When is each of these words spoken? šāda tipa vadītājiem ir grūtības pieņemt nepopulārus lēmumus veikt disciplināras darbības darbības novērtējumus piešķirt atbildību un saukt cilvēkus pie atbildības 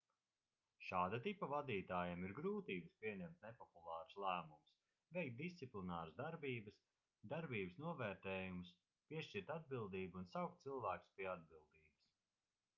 šāda 0.85 1.17
tipa 1.25 1.47
vadītājiem 1.49 2.23
ir 2.29 2.31
grūtības 2.39 2.95
pieņemt 3.03 3.43
nepopulārus 3.47 4.15
lēmumus 4.23 4.71
veikt 5.19 5.37
disciplināras 5.43 6.17
darbības 6.23 6.79
darbības 7.35 7.79
novērtējumus 7.85 8.73
piešķirt 9.13 9.53
atbildību 9.59 10.23
un 10.23 10.27
saukt 10.37 10.65
cilvēkus 10.65 11.15
pie 11.21 11.31
atbildības 11.37 11.85